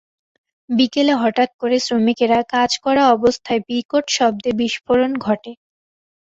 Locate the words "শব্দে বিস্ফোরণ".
4.17-5.11